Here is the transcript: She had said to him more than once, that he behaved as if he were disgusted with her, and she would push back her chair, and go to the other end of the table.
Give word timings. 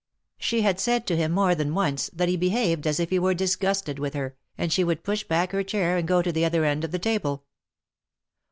She 0.39 0.63
had 0.63 0.79
said 0.79 1.05
to 1.05 1.15
him 1.15 1.31
more 1.31 1.53
than 1.53 1.75
once, 1.75 2.09
that 2.11 2.27
he 2.27 2.35
behaved 2.35 2.87
as 2.87 2.99
if 2.99 3.11
he 3.11 3.19
were 3.19 3.35
disgusted 3.35 3.99
with 3.99 4.15
her, 4.15 4.35
and 4.57 4.73
she 4.73 4.83
would 4.83 5.03
push 5.03 5.23
back 5.23 5.51
her 5.51 5.61
chair, 5.61 5.95
and 5.95 6.07
go 6.07 6.23
to 6.23 6.31
the 6.31 6.43
other 6.43 6.65
end 6.65 6.83
of 6.83 6.89
the 6.89 6.97
table. 6.97 7.43